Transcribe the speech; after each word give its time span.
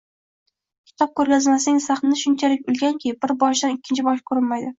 Kitob 0.91 1.11
koʻrgazmasining 1.19 1.83
sahni 1.89 2.17
shunchalik 2.23 2.73
ulkanki, 2.75 3.15
bir 3.27 3.37
boshidan 3.45 3.77
ikkinchi 3.79 4.09
boshi 4.11 4.27
koʻrinmaydi 4.33 4.69